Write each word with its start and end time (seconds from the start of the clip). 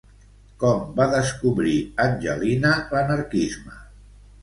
Com 0.63 0.87
va 1.01 1.07
descobrir 1.11 1.75
Angelina 2.07 2.75
l'anarquisme? 2.97 3.83